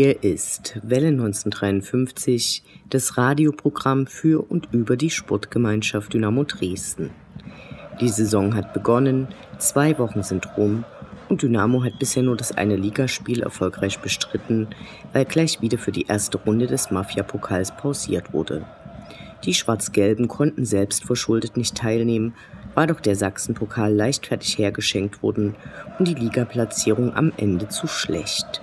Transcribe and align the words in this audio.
Hier 0.00 0.22
ist 0.22 0.78
Welle 0.84 1.08
1953, 1.08 2.62
das 2.88 3.18
Radioprogramm 3.18 4.06
für 4.06 4.48
und 4.48 4.68
über 4.70 4.96
die 4.96 5.10
Sportgemeinschaft 5.10 6.14
Dynamo 6.14 6.44
Dresden. 6.44 7.10
Die 8.00 8.08
Saison 8.08 8.54
hat 8.54 8.72
begonnen, 8.72 9.26
zwei 9.58 9.98
Wochen 9.98 10.22
sind 10.22 10.56
rum 10.56 10.84
und 11.28 11.42
Dynamo 11.42 11.82
hat 11.82 11.98
bisher 11.98 12.22
nur 12.22 12.36
das 12.36 12.52
eine 12.52 12.76
Ligaspiel 12.76 13.42
erfolgreich 13.42 13.98
bestritten, 13.98 14.68
weil 15.12 15.24
gleich 15.24 15.60
wieder 15.62 15.78
für 15.78 15.90
die 15.90 16.06
erste 16.06 16.38
Runde 16.38 16.68
des 16.68 16.92
Mafia-Pokals 16.92 17.76
pausiert 17.76 18.32
wurde. 18.32 18.64
Die 19.42 19.54
Schwarz-Gelben 19.54 20.28
konnten 20.28 20.64
selbst 20.64 21.06
verschuldet 21.06 21.56
nicht 21.56 21.76
teilnehmen, 21.76 22.34
war 22.76 22.86
doch 22.86 23.00
der 23.00 23.16
Sachsen-Pokal 23.16 23.92
leichtfertig 23.92 24.58
hergeschenkt 24.58 25.24
worden 25.24 25.56
und 25.98 26.06
die 26.06 26.14
Ligaplatzierung 26.14 27.16
am 27.16 27.32
Ende 27.36 27.66
zu 27.68 27.88
schlecht. 27.88 28.62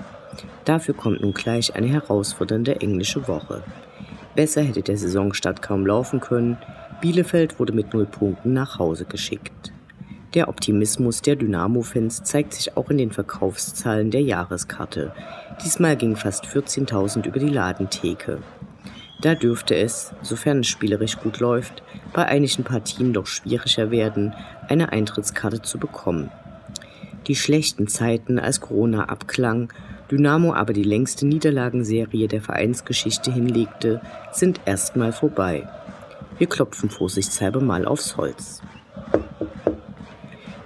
Dafür 0.65 0.95
kommt 0.95 1.21
nun 1.21 1.33
gleich 1.33 1.75
eine 1.75 1.87
herausfordernde 1.87 2.81
englische 2.81 3.27
Woche. 3.27 3.63
Besser 4.35 4.63
hätte 4.63 4.81
der 4.81 4.97
Saisonstart 4.97 5.61
kaum 5.61 5.85
laufen 5.85 6.19
können. 6.19 6.57
Bielefeld 7.01 7.59
wurde 7.59 7.71
mit 7.71 7.93
null 7.93 8.05
Punkten 8.05 8.53
nach 8.53 8.79
Hause 8.79 9.05
geschickt. 9.05 9.71
Der 10.33 10.49
Optimismus 10.49 11.21
der 11.21 11.37
Dynamo-Fans 11.37 12.23
zeigt 12.23 12.53
sich 12.53 12.75
auch 12.75 12.89
in 12.89 12.97
den 12.97 13.11
Verkaufszahlen 13.11 14.11
der 14.11 14.21
Jahreskarte. 14.21 15.13
Diesmal 15.63 15.95
gingen 15.95 16.17
fast 16.17 16.45
14.000 16.45 17.25
über 17.25 17.39
die 17.39 17.47
Ladentheke. 17.47 18.39
Da 19.21 19.35
dürfte 19.35 19.75
es, 19.75 20.13
sofern 20.21 20.59
es 20.59 20.67
spielerisch 20.67 21.17
gut 21.17 21.39
läuft, 21.39 21.83
bei 22.11 22.25
einigen 22.25 22.65
Partien 22.65 23.13
doch 23.13 23.27
schwieriger 23.27 23.91
werden, 23.91 24.33
eine 24.67 24.91
Eintrittskarte 24.91 25.61
zu 25.61 25.77
bekommen. 25.77 26.31
Die 27.27 27.35
schlechten 27.35 27.87
Zeiten, 27.87 28.37
als 28.37 28.59
Corona 28.59 29.05
abklang 29.05 29.71
Dynamo 30.11 30.53
aber 30.53 30.73
die 30.73 30.83
längste 30.83 31.25
Niederlagenserie 31.25 32.27
der 32.27 32.41
Vereinsgeschichte 32.41 33.31
hinlegte, 33.31 34.01
sind 34.31 34.61
erstmal 34.65 35.11
vorbei. 35.11 35.67
Wir 36.37 36.47
klopfen 36.47 36.89
vorsichtshalber 36.89 37.61
mal 37.61 37.85
aufs 37.85 38.17
Holz. 38.17 38.61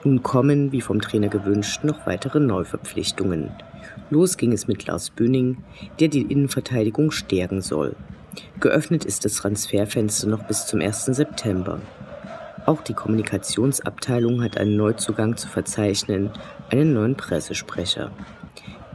Nun 0.03 0.23
kommen, 0.23 0.71
wie 0.71 0.81
vom 0.81 1.01
Trainer 1.01 1.27
gewünscht, 1.27 1.83
noch 1.83 2.05
weitere 2.05 2.39
Neuverpflichtungen. 2.39 3.51
Los 4.09 4.37
ging 4.37 4.53
es 4.53 4.67
mit 4.67 4.85
Lars 4.87 5.09
Böning, 5.09 5.57
der 5.99 6.07
die 6.07 6.23
Innenverteidigung 6.23 7.11
stärken 7.11 7.61
soll. 7.61 7.95
Geöffnet 8.59 9.05
ist 9.05 9.25
das 9.25 9.35
Transferfenster 9.35 10.27
noch 10.27 10.43
bis 10.43 10.65
zum 10.65 10.81
1. 10.81 11.05
September. 11.05 11.79
Auch 12.65 12.81
die 12.81 12.93
Kommunikationsabteilung 12.93 14.43
hat 14.43 14.57
einen 14.57 14.77
Neuzugang 14.77 15.37
zu 15.37 15.47
verzeichnen, 15.47 16.31
einen 16.69 16.93
neuen 16.93 17.15
Pressesprecher. 17.15 18.11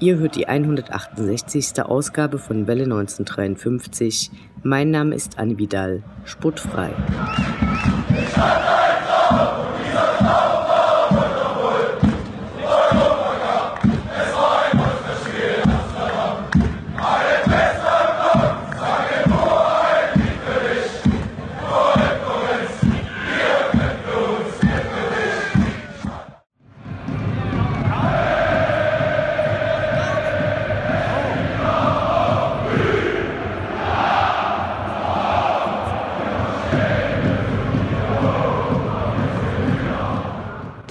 Ihr 0.01 0.19
hört 0.19 0.35
die 0.35 0.49
168. 0.49 1.81
Ausgabe 1.83 2.39
von 2.39 2.67
Welle 2.67 2.85
1953. 2.85 4.31
Mein 4.63 4.91
Name 4.91 5.15
ist 5.15 5.39
Annie 5.39 5.57
Vidal. 5.57 6.03
Sportfrei. 6.25 6.91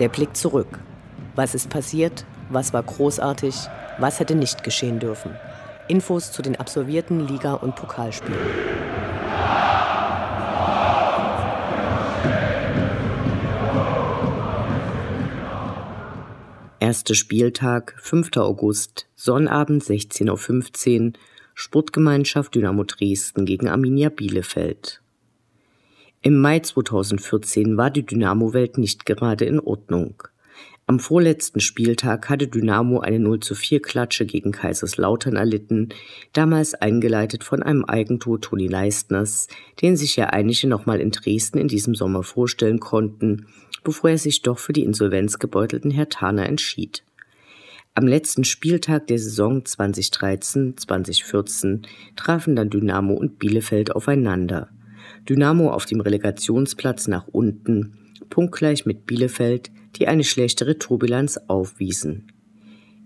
Der 0.03 0.09
Blick 0.09 0.35
zurück. 0.35 0.79
Was 1.33 1.55
ist 1.55 1.69
passiert? 1.69 2.25
Was 2.49 2.73
war 2.73 2.83
großartig? 2.83 3.55
Was 3.99 4.19
hätte 4.19 4.35
nicht 4.35 4.61
geschehen 4.61 4.99
dürfen? 4.99 5.33
Infos 5.87 6.33
zu 6.33 6.41
den 6.41 6.57
absolvierten 6.57 7.25
Liga- 7.25 7.53
und 7.53 7.77
Pokalspielen. 7.77 8.37
Erster 16.81 17.15
Spieltag, 17.15 17.95
5. 17.97 18.35
August, 18.35 19.07
Sonnabend 19.15 19.83
16.15 19.83 21.05
Uhr, 21.05 21.13
Sportgemeinschaft 21.53 22.53
Dynamo 22.53 22.83
Dresden 22.83 23.45
gegen 23.45 23.69
Arminia 23.69 24.09
Bielefeld. 24.09 25.02
Im 26.25 26.39
Mai 26.39 26.61
2014 26.61 27.75
war 27.75 27.91
die 27.91 28.05
Dynamo-Welt 28.05 28.77
nicht 28.77 29.05
gerade 29.05 29.43
in 29.43 29.59
Ordnung. 29.59 30.23
Am 30.87 31.01
vorletzten 31.01 31.59
Spieltag 31.59 32.29
hatte 32.29 32.47
Dynamo 32.47 33.01
eine 33.01 33.19
0 33.19 33.41
zu 33.41 33.55
4 33.55 33.81
Klatsche 33.81 34.25
gegen 34.25 34.53
Kaiserslautern 34.53 35.35
erlitten, 35.35 35.89
damals 36.31 36.75
eingeleitet 36.75 37.43
von 37.43 37.61
einem 37.61 37.83
Eigentor 37.83 38.39
Toni 38.39 38.67
Leistners, 38.67 39.49
den 39.81 39.97
sich 39.97 40.15
ja 40.15 40.27
einige 40.27 40.69
nochmal 40.69 41.01
in 41.01 41.11
Dresden 41.11 41.57
in 41.57 41.67
diesem 41.67 41.93
Sommer 41.93 42.23
vorstellen 42.23 42.79
konnten, 42.79 43.47
bevor 43.83 44.11
er 44.11 44.17
sich 44.17 44.43
doch 44.43 44.59
für 44.59 44.71
die 44.71 44.85
insolvenzgebeutelten 44.85 45.91
Hertaner 45.91 46.47
entschied. 46.47 47.03
Am 47.95 48.07
letzten 48.07 48.45
Spieltag 48.45 49.07
der 49.07 49.19
Saison 49.19 49.63
2013-2014 49.63 51.81
trafen 52.15 52.55
dann 52.55 52.69
Dynamo 52.69 53.13
und 53.13 53.39
Bielefeld 53.39 53.93
aufeinander– 53.93 54.69
Dynamo 55.29 55.71
auf 55.71 55.85
dem 55.85 56.01
Relegationsplatz 56.01 57.07
nach 57.07 57.27
unten, 57.27 57.93
punktgleich 58.29 58.85
mit 58.85 59.05
Bielefeld, 59.05 59.71
die 59.95 60.07
eine 60.07 60.23
schlechtere 60.23 60.77
Torbilanz 60.77 61.39
aufwiesen. 61.47 62.27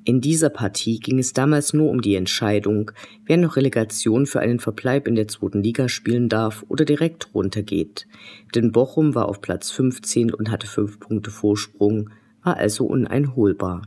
In 0.08 0.22
dieser 0.22 0.50
Partie 0.50 1.00
ging 1.00 1.20
es 1.20 1.34
damals 1.34 1.74
nur 1.74 1.90
um 1.90 2.00
die 2.00 2.16
Entscheidung, 2.16 2.92
wer 3.26 3.36
noch 3.36 3.58
Relegation 3.58 4.26
für 4.26 4.40
einen 4.40 4.60
Verbleib 4.60 5.06
in 5.06 5.16
der 5.16 5.28
zweiten 5.28 5.62
Liga 5.62 5.90
spielen 5.90 6.30
darf 6.30 6.66
oder 6.70 6.86
direkt 6.86 7.36
runtergeht. 7.36 8.08
Denn 8.56 8.72
Bochum 8.72 9.16
war 9.16 9.28
auf 9.28 9.42
Platz 9.42 9.70
15 9.70 10.34
und 10.34 10.50
hatte 10.50 10.66
fünf 10.66 11.02
Punkte 11.02 11.30
Vorsprung, 11.30 12.10
war 12.42 12.56
also 12.56 12.86
uneinholbar. 12.86 13.82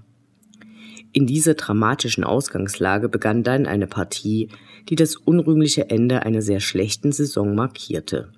In 1.12 1.26
dieser 1.26 1.54
dramatischen 1.54 2.22
Ausgangslage 2.22 3.08
begann 3.08 3.42
dann 3.42 3.66
eine 3.66 3.88
Partie, 3.88 4.48
die 4.88 4.94
das 4.94 5.16
unrühmliche 5.16 5.90
Ende 5.90 6.22
einer 6.22 6.42
sehr 6.42 6.60
schlechten 6.60 7.10
Saison 7.10 7.54
markierte. 7.54 8.32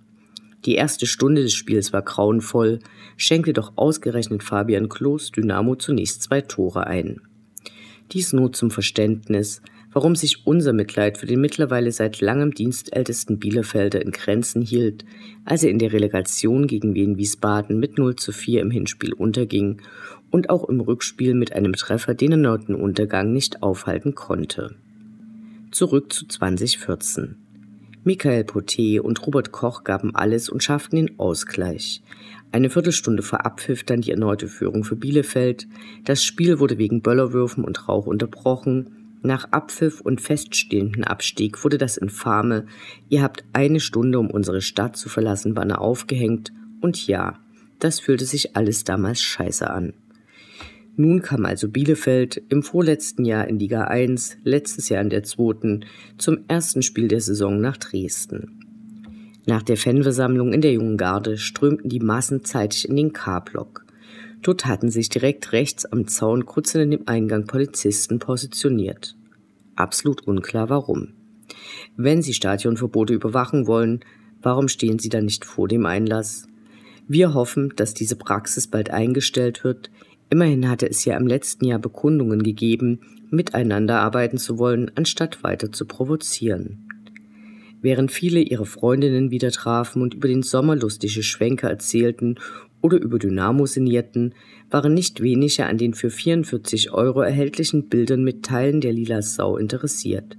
Die 0.64 0.76
erste 0.76 1.06
Stunde 1.06 1.42
des 1.42 1.54
Spiels 1.54 1.92
war 1.92 2.02
grauenvoll, 2.02 2.78
schenkte 3.16 3.52
doch 3.52 3.72
ausgerechnet 3.76 4.42
Fabian 4.42 4.88
Klos 4.88 5.32
Dynamo 5.32 5.74
zunächst 5.74 6.22
zwei 6.22 6.40
Tore 6.40 6.86
ein. 6.86 7.20
Dies 8.12 8.32
nur 8.32 8.52
zum 8.52 8.70
Verständnis, 8.70 9.60
warum 9.92 10.16
sich 10.16 10.46
unser 10.46 10.72
Mitleid 10.72 11.18
für 11.18 11.26
den 11.26 11.40
mittlerweile 11.40 11.92
seit 11.92 12.20
langem 12.20 12.52
dienstältesten 12.52 13.38
Bielefelder 13.38 14.00
in 14.00 14.12
Grenzen 14.12 14.62
hielt, 14.62 15.04
als 15.44 15.62
er 15.62 15.70
in 15.70 15.78
der 15.78 15.92
Relegation 15.92 16.66
gegen 16.66 16.94
Wien 16.94 17.18
Wiesbaden 17.18 17.78
mit 17.78 17.98
0 17.98 18.16
zu 18.16 18.32
4 18.32 18.62
im 18.62 18.70
Hinspiel 18.70 19.12
unterging 19.12 19.82
und 20.32 20.50
auch 20.50 20.68
im 20.68 20.80
Rückspiel 20.80 21.34
mit 21.34 21.52
einem 21.52 21.74
Treffer 21.74 22.14
den 22.14 22.32
erneuten 22.32 22.74
Untergang 22.74 23.32
nicht 23.32 23.62
aufhalten 23.62 24.16
konnte. 24.16 24.74
Zurück 25.70 26.12
zu 26.12 26.26
2014. 26.26 27.36
Michael 28.02 28.42
Poté 28.42 28.98
und 28.98 29.24
Robert 29.24 29.52
Koch 29.52 29.84
gaben 29.84 30.16
alles 30.16 30.48
und 30.48 30.64
schafften 30.64 30.96
den 30.96 31.20
Ausgleich. 31.20 32.02
Eine 32.50 32.68
Viertelstunde 32.68 33.22
vor 33.22 33.46
Abpfiff 33.46 33.84
dann 33.84 34.00
die 34.00 34.10
erneute 34.10 34.48
Führung 34.48 34.82
für 34.82 34.96
Bielefeld. 34.96 35.68
Das 36.04 36.24
Spiel 36.24 36.58
wurde 36.58 36.78
wegen 36.78 37.00
Böllerwürfen 37.00 37.62
und 37.64 37.88
Rauch 37.88 38.06
unterbrochen. 38.06 39.18
Nach 39.22 39.52
Abpfiff 39.52 40.00
und 40.00 40.20
feststehenden 40.20 41.04
Abstieg 41.04 41.62
wurde 41.62 41.78
das 41.78 41.96
infame 41.96 42.66
Ihr 43.08 43.22
habt 43.22 43.44
eine 43.52 43.78
Stunde, 43.78 44.18
um 44.18 44.30
unsere 44.30 44.62
Stadt 44.62 44.96
zu 44.96 45.08
verlassen, 45.08 45.54
Banner 45.54 45.80
aufgehängt 45.80 46.52
Und 46.80 47.06
ja, 47.06 47.38
das 47.78 48.00
fühlte 48.00 48.24
sich 48.24 48.56
alles 48.56 48.84
damals 48.84 49.20
scheiße 49.20 49.70
an. 49.70 49.92
Nun 50.96 51.22
kam 51.22 51.46
also 51.46 51.68
Bielefeld 51.68 52.42
im 52.50 52.62
vorletzten 52.62 53.24
Jahr 53.24 53.48
in 53.48 53.58
Liga 53.58 53.84
1, 53.84 54.38
letztes 54.44 54.90
Jahr 54.90 55.00
in 55.00 55.08
der 55.08 55.22
zweiten, 55.22 55.86
zum 56.18 56.40
ersten 56.48 56.82
Spiel 56.82 57.08
der 57.08 57.20
Saison 57.20 57.60
nach 57.60 57.78
Dresden. 57.78 58.58
Nach 59.46 59.62
der 59.62 59.76
Fanversammlung 59.76 60.52
in 60.52 60.60
der 60.60 60.72
Jungen 60.72 60.98
Garde 60.98 61.38
strömten 61.38 61.88
die 61.88 62.00
Massen 62.00 62.44
zeitig 62.44 62.88
in 62.88 62.96
den 62.96 63.12
K-Block. 63.12 63.86
Dort 64.42 64.66
hatten 64.66 64.90
sich 64.90 65.08
direkt 65.08 65.52
rechts 65.52 65.86
am 65.86 66.06
Zaun 66.08 66.44
kurz 66.44 66.74
in 66.74 66.90
dem 66.90 67.08
Eingang 67.08 67.46
Polizisten 67.46 68.18
positioniert. 68.18 69.16
Absolut 69.76 70.26
unklar 70.26 70.68
warum. 70.68 71.14
Wenn 71.96 72.22
sie 72.22 72.34
Stadionverbote 72.34 73.14
überwachen 73.14 73.66
wollen, 73.66 74.00
warum 74.42 74.68
stehen 74.68 74.98
sie 74.98 75.08
dann 75.08 75.24
nicht 75.24 75.44
vor 75.44 75.68
dem 75.68 75.86
Einlass? 75.86 76.46
Wir 77.08 77.34
hoffen, 77.34 77.72
dass 77.76 77.94
diese 77.94 78.16
Praxis 78.16 78.66
bald 78.66 78.90
eingestellt 78.90 79.64
wird, 79.64 79.90
Immerhin 80.32 80.66
hatte 80.66 80.88
es 80.88 81.04
ja 81.04 81.14
im 81.18 81.26
letzten 81.26 81.66
Jahr 81.66 81.78
Bekundungen 81.78 82.42
gegeben, 82.42 83.00
miteinander 83.28 84.00
arbeiten 84.00 84.38
zu 84.38 84.56
wollen, 84.56 84.90
anstatt 84.94 85.44
weiter 85.44 85.72
zu 85.72 85.84
provozieren. 85.84 86.88
Während 87.82 88.10
viele 88.10 88.40
ihre 88.40 88.64
Freundinnen 88.64 89.30
wieder 89.30 89.50
trafen 89.50 90.00
und 90.00 90.14
über 90.14 90.28
den 90.28 90.42
Sommer 90.42 90.74
lustige 90.74 91.22
Schwenke 91.22 91.68
erzählten 91.68 92.36
oder 92.80 92.98
über 92.98 93.18
Dynamo 93.18 93.66
sinnierten, 93.66 94.34
waren 94.70 94.94
nicht 94.94 95.20
wenige 95.20 95.66
an 95.66 95.76
den 95.76 95.92
für 95.92 96.08
44 96.08 96.92
Euro 96.92 97.20
erhältlichen 97.20 97.90
Bildern 97.90 98.24
mit 98.24 98.42
Teilen 98.42 98.80
der 98.80 98.94
Lila 98.94 99.20
Sau 99.20 99.58
interessiert. 99.58 100.38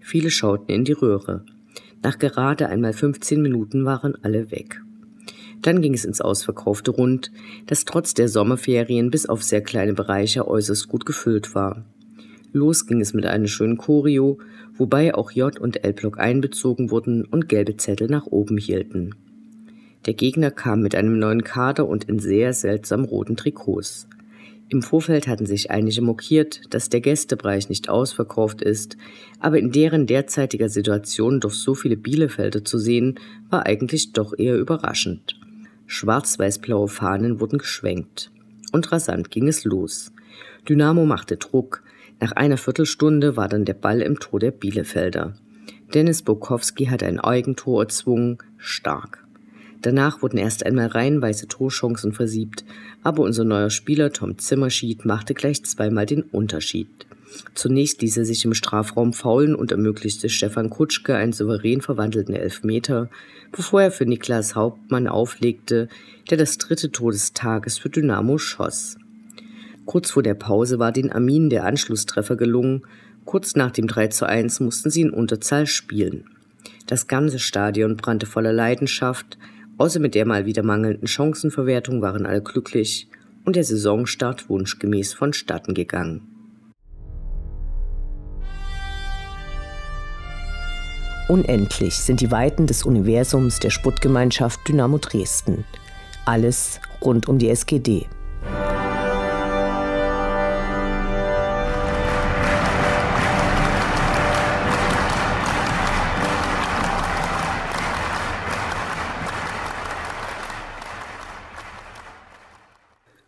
Viele 0.00 0.28
schauten 0.30 0.68
in 0.68 0.84
die 0.84 0.92
Röhre. 0.92 1.46
Nach 2.02 2.18
gerade 2.18 2.68
einmal 2.68 2.92
15 2.92 3.40
Minuten 3.40 3.86
waren 3.86 4.22
alle 4.22 4.50
weg. 4.50 4.82
Dann 5.62 5.82
ging 5.82 5.94
es 5.94 6.04
ins 6.04 6.20
ausverkaufte 6.20 6.90
Rund, 6.90 7.30
das 7.66 7.84
trotz 7.84 8.14
der 8.14 8.28
Sommerferien 8.28 9.10
bis 9.10 9.26
auf 9.26 9.42
sehr 9.42 9.62
kleine 9.62 9.92
Bereiche 9.92 10.48
äußerst 10.48 10.88
gut 10.88 11.04
gefüllt 11.04 11.54
war. 11.54 11.84
Los 12.52 12.86
ging 12.86 13.00
es 13.00 13.14
mit 13.14 13.26
einer 13.26 13.46
schönen 13.46 13.76
Choreo, 13.76 14.38
wobei 14.76 15.14
auch 15.14 15.30
J 15.30 15.58
und 15.58 15.84
L-Block 15.84 16.18
einbezogen 16.18 16.90
wurden 16.90 17.24
und 17.24 17.48
gelbe 17.48 17.76
Zettel 17.76 18.08
nach 18.08 18.26
oben 18.26 18.56
hielten. 18.56 19.14
Der 20.06 20.14
Gegner 20.14 20.50
kam 20.50 20.80
mit 20.80 20.94
einem 20.94 21.18
neuen 21.18 21.44
Kader 21.44 21.86
und 21.86 22.04
in 22.04 22.18
sehr 22.18 22.54
seltsam 22.54 23.04
roten 23.04 23.36
Trikots. 23.36 24.08
Im 24.70 24.82
Vorfeld 24.82 25.26
hatten 25.26 25.46
sich 25.46 25.70
einige 25.70 26.00
mokiert, 26.00 26.62
dass 26.70 26.88
der 26.88 27.00
Gästebereich 27.00 27.68
nicht 27.68 27.88
ausverkauft 27.88 28.62
ist, 28.62 28.96
aber 29.40 29.58
in 29.58 29.72
deren 29.72 30.06
derzeitiger 30.06 30.68
Situation 30.68 31.40
doch 31.40 31.50
so 31.50 31.74
viele 31.74 31.96
Bielefelder 31.96 32.64
zu 32.64 32.78
sehen, 32.78 33.18
war 33.50 33.66
eigentlich 33.66 34.12
doch 34.12 34.32
eher 34.36 34.56
überraschend. 34.56 35.39
Schwarz-weiß-blaue 35.90 36.86
Fahnen 36.86 37.40
wurden 37.40 37.58
geschwenkt. 37.58 38.30
Und 38.70 38.92
rasant 38.92 39.32
ging 39.32 39.48
es 39.48 39.64
los. 39.64 40.12
Dynamo 40.68 41.04
machte 41.04 41.36
Druck. 41.36 41.82
Nach 42.20 42.30
einer 42.30 42.58
Viertelstunde 42.58 43.36
war 43.36 43.48
dann 43.48 43.64
der 43.64 43.74
Ball 43.74 44.00
im 44.00 44.20
Tor 44.20 44.38
der 44.38 44.52
Bielefelder. 44.52 45.34
Dennis 45.92 46.22
Bukowski 46.22 46.86
hat 46.86 47.02
ein 47.02 47.18
Eigentor 47.18 47.82
erzwungen. 47.82 48.38
Stark. 48.56 49.26
Danach 49.82 50.22
wurden 50.22 50.38
erst 50.38 50.64
einmal 50.64 50.86
reihenweise 50.86 51.48
Torchancen 51.48 52.12
versiebt, 52.12 52.64
aber 53.02 53.24
unser 53.24 53.42
neuer 53.42 53.70
Spieler 53.70 54.12
Tom 54.12 54.38
Zimmerschied 54.38 55.04
machte 55.04 55.34
gleich 55.34 55.64
zweimal 55.64 56.06
den 56.06 56.22
Unterschied. 56.22 56.88
Zunächst 57.54 58.02
ließ 58.02 58.16
er 58.18 58.24
sich 58.24 58.44
im 58.44 58.54
Strafraum 58.54 59.12
faulen 59.12 59.54
und 59.54 59.70
ermöglichte 59.70 60.28
Stefan 60.28 60.70
Kutschke 60.70 61.14
einen 61.14 61.32
souverän 61.32 61.80
verwandelten 61.80 62.34
Elfmeter, 62.34 63.08
bevor 63.52 63.82
er 63.82 63.90
für 63.90 64.06
Niklas 64.06 64.54
Hauptmann 64.54 65.06
auflegte, 65.06 65.88
der 66.30 66.38
das 66.38 66.58
dritte 66.58 66.90
Tor 66.90 67.12
des 67.12 67.32
Tages 67.32 67.78
für 67.78 67.90
Dynamo 67.90 68.38
schoss. 68.38 68.96
Kurz 69.86 70.10
vor 70.10 70.22
der 70.22 70.34
Pause 70.34 70.78
war 70.78 70.92
den 70.92 71.10
Armin 71.10 71.50
der 71.50 71.64
Anschlusstreffer 71.64 72.36
gelungen, 72.36 72.82
kurz 73.24 73.56
nach 73.56 73.70
dem 73.70 73.86
3 73.86 74.08
zu 74.08 74.26
1 74.26 74.60
mussten 74.60 74.90
sie 74.90 75.02
in 75.02 75.10
Unterzahl 75.10 75.66
spielen. 75.66 76.24
Das 76.86 77.06
ganze 77.06 77.38
Stadion 77.38 77.96
brannte 77.96 78.26
voller 78.26 78.52
Leidenschaft, 78.52 79.38
außer 79.78 80.00
mit 80.00 80.14
der 80.14 80.26
mal 80.26 80.46
wieder 80.46 80.62
mangelnden 80.62 81.08
Chancenverwertung 81.08 82.02
waren 82.02 82.26
alle 82.26 82.42
glücklich 82.42 83.08
und 83.44 83.56
der 83.56 83.64
Saisonstart 83.64 84.48
wunschgemäß 84.48 85.14
vonstatten 85.14 85.74
gegangen. 85.74 86.39
Unendlich 91.30 91.94
sind 91.94 92.20
die 92.20 92.32
Weiten 92.32 92.66
des 92.66 92.82
Universums 92.82 93.60
der 93.60 93.70
Sputtgemeinschaft 93.70 94.66
Dynamo 94.66 94.98
Dresden. 94.98 95.64
Alles 96.24 96.80
rund 97.00 97.28
um 97.28 97.38
die 97.38 97.48
SGD. 97.48 98.08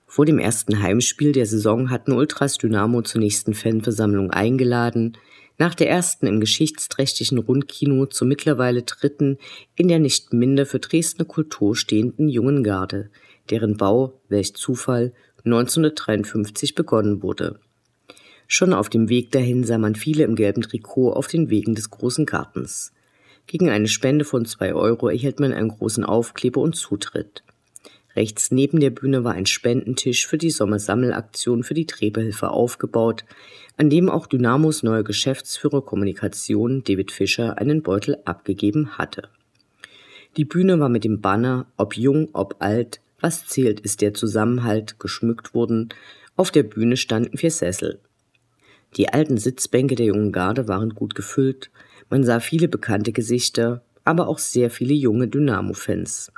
Vor 0.08 0.26
dem 0.26 0.40
ersten 0.40 0.82
Heimspiel 0.82 1.31
der 1.31 1.46
Saison 1.46 1.90
hatten 1.90 2.10
Ultras 2.10 2.58
Dynamo 2.58 3.02
zur 3.02 3.20
nächsten 3.20 3.55
Fanversammlung 3.55 4.32
eingeladen, 4.32 5.16
nach 5.62 5.76
der 5.76 5.88
ersten 5.88 6.26
im 6.26 6.41
geschichtsträchtigen 6.41 7.38
Rundkino 7.38 8.06
zur 8.06 8.26
mittlerweile 8.26 8.82
dritten 8.82 9.38
in 9.76 9.87
der 9.87 10.00
nicht 10.00 10.32
minder 10.32 10.67
für 10.67 10.81
Dresdner 10.81 11.25
Kultur 11.25 11.76
stehenden 11.76 12.29
Jungen 12.29 12.64
Garde, 12.64 13.11
deren 13.49 13.76
Bau, 13.76 14.20
welch 14.29 14.56
Zufall, 14.56 15.12
1953 15.44 16.75
begonnen 16.75 17.23
wurde. 17.23 17.61
Schon 18.49 18.73
auf 18.73 18.88
dem 18.88 19.09
Weg 19.09 19.31
dahin 19.31 19.62
sah 19.62 19.79
man 19.79 19.94
viele 19.94 20.25
im 20.25 20.35
gelben 20.35 20.62
Trikot 20.62 21.12
auf 21.12 21.29
den 21.29 21.49
Wegen 21.49 21.76
des 21.76 21.91
großen 21.91 22.26
Gartens. 22.26 22.93
Gegen 23.47 23.70
eine 23.70 23.87
Spende 23.87 24.25
von 24.25 24.44
zwei 24.44 24.75
Euro 24.75 25.11
erhielt 25.11 25.38
man 25.38 25.53
einen 25.53 25.69
großen 25.69 26.05
Aufkleber 26.05 26.61
und 26.61 26.75
Zutritt. 26.75 27.44
Rechts 28.14 28.50
neben 28.50 28.81
der 28.81 28.91
Bühne 28.91 29.25
war 29.25 29.32
ein 29.32 29.47
Spendentisch 29.47 30.26
für 30.26 30.38
die 30.38 30.50
Sommersammelaktion 30.50 31.62
für 31.62 31.75
die 31.75 31.87
Träberhilfe 31.87 32.50
aufgebaut, 32.50 33.25
an 33.76 33.88
dem 33.88 34.11
auch 34.11 34.26
Dynamos 34.26 34.82
neuer 34.82 35.03
Geschäftsführer 35.03 35.82
Kommunikation 35.82 36.85
David 36.85 37.11
Fischer 37.11 37.59
einen 37.59 37.82
Beutel 37.82 38.19
abgegeben 38.25 38.99
hatte. 38.99 39.29
Die 40.37 40.44
Bühne 40.44 40.79
war 40.79 40.88
mit 40.88 41.05
dem 41.05 41.20
Banner 41.20 41.67
Ob 41.76 41.97
jung, 41.97 42.29
ob 42.32 42.56
alt, 42.60 43.01
was 43.20 43.46
zählt 43.46 43.81
ist 43.81 44.01
der 44.03 44.15
Zusammenhalt 44.15 44.98
geschmückt 44.98 45.55
worden, 45.55 45.89
auf 46.36 46.51
der 46.51 46.63
Bühne 46.63 46.96
standen 46.96 47.39
vier 47.39 47.51
Sessel. 47.51 48.01
Die 48.96 49.08
alten 49.08 49.39
Sitzbänke 49.39 49.94
der 49.94 50.06
jungen 50.06 50.32
Garde 50.32 50.69
waren 50.69 50.91
gut 50.91 51.15
gefüllt, 51.15 51.70
man 52.10 52.25
sah 52.25 52.41
viele 52.41 52.69
bekannte 52.69 53.13
Gesichter, 53.13 53.82
aber 54.05 54.29
auch 54.29 54.39
sehr 54.39 54.70
viele 54.70 54.93
junge 54.93 55.29
Dynamo-Fans. 55.29 56.31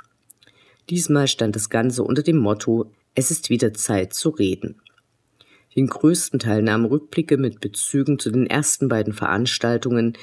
Diesmal 0.89 1.27
stand 1.27 1.55
das 1.55 1.69
Ganze 1.69 2.03
unter 2.03 2.21
dem 2.21 2.37
Motto 2.37 2.91
Es 3.15 3.31
ist 3.31 3.49
wieder 3.49 3.73
Zeit 3.73 4.13
zu 4.13 4.29
reden. 4.29 4.81
Den 5.75 5.87
größten 5.87 6.39
Teil 6.39 6.61
nahmen 6.61 6.85
Rückblicke 6.85 7.37
mit 7.37 7.59
Bezügen 7.59 8.19
zu 8.19 8.31
den 8.31 8.47
ersten 8.47 8.87
beiden 8.87 9.13
Veranstaltungen, 9.13 10.13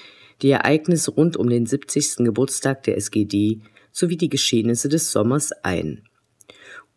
die 0.41 0.51
Ereignisse 0.51 1.11
rund 1.11 1.37
um 1.37 1.49
den 1.49 1.67
70. 1.67 2.19
Geburtstag 2.19 2.85
der 2.85 2.97
SGD 2.97 3.61
sowie 3.91 4.17
die 4.17 4.31
Geschehnisse 4.31 4.89
des 4.89 5.13
Sommers 5.13 5.53
ein. 5.63 6.05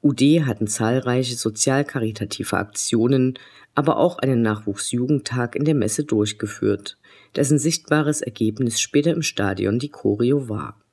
UD 0.02 0.22
hatten 0.46 0.68
zahlreiche 0.68 1.36
sozial-karitative 1.36 2.58
Aktionen, 2.58 3.40
aber 3.74 3.98
auch 3.98 4.20
einen 4.20 4.44
Nachwuchsjugendtag 4.44 5.56
in 5.56 5.66
der 5.66 5.76
Messe 5.76 6.04
durchgeführt, 6.04 6.98
dessen 7.36 7.58
sichtbares 7.58 8.22
Ergebnis 8.22 8.80
später 8.80 9.12
im 9.12 9.24
Stadion 9.24 9.80
die 9.80 9.90
Choreo 9.90 10.48
war. 10.48 10.85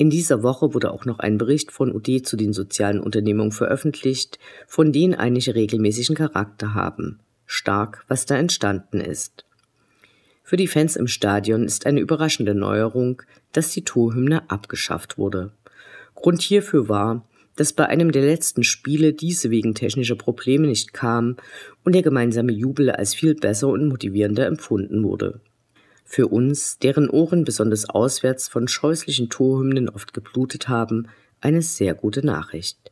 In 0.00 0.08
dieser 0.08 0.42
Woche 0.42 0.72
wurde 0.72 0.92
auch 0.92 1.04
noch 1.04 1.18
ein 1.18 1.36
Bericht 1.36 1.70
von 1.72 1.94
UD 1.94 2.26
zu 2.26 2.38
den 2.38 2.54
sozialen 2.54 3.00
Unternehmungen 3.00 3.52
veröffentlicht, 3.52 4.38
von 4.66 4.92
denen 4.92 5.12
einige 5.12 5.54
regelmäßigen 5.54 6.16
Charakter 6.16 6.72
haben. 6.72 7.20
Stark, 7.44 8.06
was 8.08 8.24
da 8.24 8.38
entstanden 8.38 9.02
ist. 9.02 9.44
Für 10.42 10.56
die 10.56 10.68
Fans 10.68 10.96
im 10.96 11.06
Stadion 11.06 11.64
ist 11.64 11.84
eine 11.84 12.00
überraschende 12.00 12.54
Neuerung, 12.54 13.20
dass 13.52 13.72
die 13.72 13.84
Torhymne 13.84 14.48
abgeschafft 14.50 15.18
wurde. 15.18 15.52
Grund 16.14 16.40
hierfür 16.40 16.88
war, 16.88 17.28
dass 17.56 17.74
bei 17.74 17.84
einem 17.86 18.10
der 18.10 18.22
letzten 18.22 18.64
Spiele 18.64 19.12
diese 19.12 19.50
wegen 19.50 19.74
technischer 19.74 20.16
Probleme 20.16 20.66
nicht 20.66 20.94
kam 20.94 21.36
und 21.84 21.94
der 21.94 22.02
gemeinsame 22.02 22.52
Jubel 22.52 22.88
als 22.88 23.12
viel 23.12 23.34
besser 23.34 23.68
und 23.68 23.86
motivierender 23.86 24.46
empfunden 24.46 25.04
wurde. 25.04 25.42
Für 26.12 26.26
uns, 26.26 26.80
deren 26.80 27.08
Ohren 27.08 27.44
besonders 27.44 27.88
auswärts 27.88 28.48
von 28.48 28.66
scheußlichen 28.66 29.30
Torhymnen 29.30 29.88
oft 29.88 30.12
geblutet 30.12 30.68
haben, 30.68 31.06
eine 31.40 31.62
sehr 31.62 31.94
gute 31.94 32.26
Nachricht. 32.26 32.90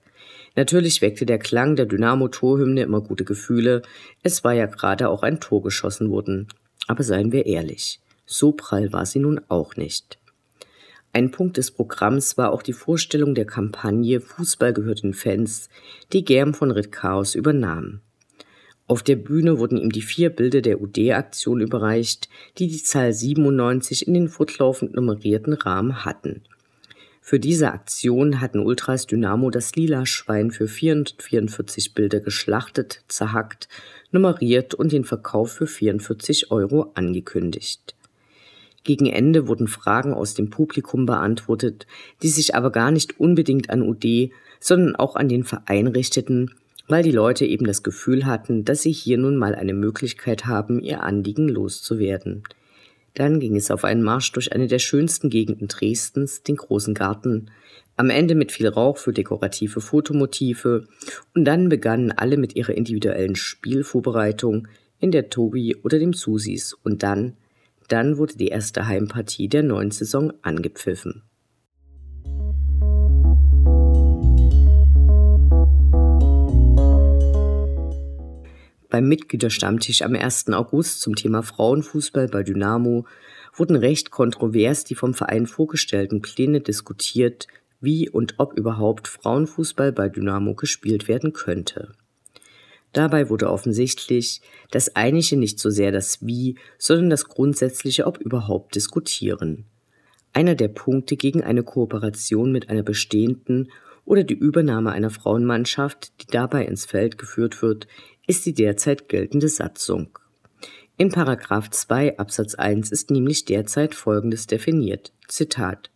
Natürlich 0.55 1.03
weckte 1.03 1.27
der 1.27 1.41
Klang 1.41 1.75
der 1.75 1.87
Dynamo-Torhymne 1.87 2.83
immer 2.83 3.01
gute 3.01 3.25
Gefühle, 3.25 3.83
es 4.23 4.45
war 4.45 4.53
ja 4.53 4.67
gerade 4.67 5.09
auch 5.09 5.25
ein 5.25 5.41
Tor 5.41 5.65
geschossen 5.65 6.11
worden. 6.11 6.47
Aber 6.87 7.03
seien 7.03 7.33
wir 7.33 7.47
ehrlich, 7.47 7.99
so 8.25 8.53
prall 8.53 8.93
war 8.93 9.05
sie 9.05 9.19
nun 9.19 9.41
auch 9.49 9.75
nicht. 9.75 10.21
Ein 11.13 11.33
Punkt 11.33 11.57
des 11.57 11.73
Programms 11.73 12.39
war 12.39 12.53
auch 12.53 12.63
die 12.63 12.73
Vorstellung 12.73 13.35
der 13.35 13.47
Kampagne 13.47 14.21
Fußball 14.21 14.73
gehört 14.73 15.03
den 15.03 15.13
Fans, 15.13 15.69
die 16.13 16.25
Germ 16.25 16.55
von 16.55 16.71
Ritt 16.71 16.93
Chaos 16.93 17.35
übernahm. 17.35 18.01
Auf 18.89 19.03
der 19.03 19.17
Bühne 19.17 19.59
wurden 19.59 19.77
ihm 19.77 19.93
die 19.93 20.01
vier 20.01 20.31
Bilder 20.31 20.63
der 20.63 20.81
UD-Aktion 20.81 21.61
überreicht, 21.61 22.31
die 22.57 22.69
die 22.69 22.83
Zahl 22.83 23.13
97 23.13 24.09
in 24.09 24.15
den 24.15 24.29
fortlaufend 24.29 24.95
nummerierten 24.95 25.53
Rahmen 25.53 26.07
hatten. 26.07 26.41
Für 27.21 27.39
diese 27.39 27.71
Aktion 27.73 28.41
hatten 28.41 28.61
Ultras 28.61 29.07
Dynamo 29.07 29.51
das 29.51 29.77
lila 29.77 30.07
Schwein 30.07 30.51
für 30.51 30.67
444 30.67 31.93
Bilder 31.93 32.21
geschlachtet, 32.21 33.03
zerhackt, 33.09 33.69
nummeriert 34.11 34.73
und 34.73 34.91
den 34.91 35.05
Verkauf 35.05 35.53
für 35.53 35.67
44 35.67 36.51
Euro 36.51 36.91
angekündigt. 36.95 37.95
Gegen 38.85 39.05
Ende 39.05 39.49
wurden 39.49 39.69
Fragen 39.69 40.15
aus 40.15 40.33
dem 40.33 40.49
Publikum 40.49 41.05
beantwortet, 41.05 41.87
die 42.23 42.31
sich 42.31 42.55
aber 42.55 42.73
gar 42.73 42.91
nicht 42.91 43.21
unbedingt 43.21 43.69
an 43.69 43.83
UD, 43.83 44.31
sondern 44.61 44.97
auch 44.97 45.15
an 45.15 45.29
den 45.29 45.45
Verein 45.45 45.89
richteten, 45.89 46.53
weil 46.89 47.03
die 47.03 47.13
Leute 47.13 47.45
eben 47.45 47.67
das 47.67 47.83
Gefühl 47.83 48.27
hatten, 48.27 48.65
dass 48.65 48.83
sie 48.83 48.93
hier 48.93 49.19
nun 49.19 49.37
mal 49.37 49.55
eine 49.55 49.75
Möglichkeit 49.75 50.47
haben, 50.47 50.81
ihr 50.81 51.03
Anliegen 51.03 51.49
loszuwerden. 51.49 52.43
Dann 53.15 53.41
ging 53.41 53.57
es 53.57 53.71
auf 53.71 53.85
einen 53.85 54.03
Marsch 54.03 54.33
durch 54.33 54.53
eine 54.53 54.67
der 54.67 54.79
schönsten 54.79 55.29
Gegenden 55.31 55.69
Dresdens, 55.69 56.43
den 56.43 56.57
großen 56.57 56.95
Garten, 56.95 57.51
am 57.97 58.11
Ende 58.11 58.35
mit 58.35 58.53
viel 58.53 58.69
Rauch 58.69 58.97
für 58.97 59.13
dekorative 59.13 59.81
Fotomotive, 59.81 60.87
und 61.35 61.45
dann 61.45 61.69
begannen 61.69 62.13
alle 62.13 62.37
mit 62.37 62.55
ihrer 62.55 62.75
individuellen 62.75 63.35
Spielvorbereitung 63.35 64.69
in 65.01 65.11
der 65.11 65.31
Tobi 65.31 65.77
oder 65.77 65.99
dem 65.99 66.13
Susis, 66.13 66.75
und 66.85 67.03
dann, 67.03 67.37
dann 67.89 68.17
wurde 68.17 68.37
die 68.37 68.49
erste 68.49 68.87
Heimpartie 68.87 69.49
der 69.49 69.65
neuen 69.65 69.91
Saison 69.91 70.33
angepfiffen. 70.43 71.23
Beim 78.91 79.07
Mitgliederstammtisch 79.07 80.01
am 80.01 80.15
1. 80.15 80.49
August 80.49 81.03
zum 81.03 81.15
Thema 81.15 81.43
Frauenfußball 81.43 82.29
bei 82.29 82.43
Dynamo 82.43 83.07
wurden 83.55 83.77
recht 83.77 84.11
kontrovers 84.11 84.85
die 84.85 84.95
vom 84.95 85.13
Verein 85.13 85.47
vorgestellten 85.47 86.23
Pläne 86.23 86.61
diskutiert, 86.61 87.49
wie 87.81 88.09
und 88.09 88.35
ob 88.39 88.57
überhaupt 88.57 89.07
Frauenfußball 89.07 89.93
bei 89.93 90.09
Dynamo 90.09 90.55
gespielt 90.55 91.07
werden 91.07 91.35
könnte. 91.35 91.93
Dabei 92.95 93.29
wurde 93.29 93.51
offensichtlich 93.51 94.41
das 94.71 94.97
Einige 94.97 95.37
nicht 95.37 95.61
so 95.61 95.69
sehr 95.69 95.93
das 95.93 96.27
Wie, 96.27 96.57
sondern 96.79 97.11
das 97.11 97.29
Grundsätzliche 97.29 98.07
ob 98.07 98.17
überhaupt 98.17 98.75
diskutieren. 98.75 99.67
Einer 100.33 100.55
der 100.55 100.69
Punkte 100.69 101.17
gegen 101.17 101.43
eine 101.45 101.63
Kooperation 101.63 102.53
mit 102.53 102.71
einer 102.71 102.83
bestehenden 102.83 103.71
oder 104.07 104.25
die 104.25 104.35
Übernahme 104.35 104.93
einer 104.93 105.11
Frauenmannschaft, 105.11 106.23
die 106.23 106.27
dabei 106.29 106.65
ins 106.65 106.87
Feld 106.87 107.19
geführt 107.19 107.61
wird, 107.61 107.87
ist 108.29 108.47
die 108.47 108.55
derzeit 108.55 109.09
geltende 109.09 109.49
Satzung. 109.49 110.17
In 110.99 111.09
Paragraph 111.09 111.71
2 111.71 112.19
Absatz 112.19 112.55
1 112.55 112.93
ist 112.93 113.11
nämlich 113.11 113.47
derzeit 113.47 113.95
Folgendes 113.95 114.47
definiert. 114.47 115.13
Zitat. 115.29 115.91